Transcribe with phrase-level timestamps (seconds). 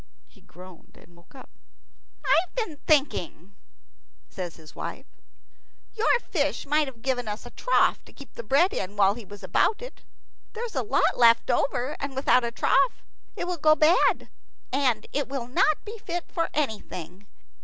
[0.25, 1.51] He groaned and woke up.
[2.25, 3.53] "I've been thinking,"
[4.31, 5.05] says his wife,
[5.93, 9.23] "your fish might have given us a trough to keep the bread in while he
[9.25, 10.01] was about it.
[10.53, 13.03] There is a lot left over, and without a trough
[13.35, 14.27] it will go bad,
[14.73, 17.27] and not be fit for anything.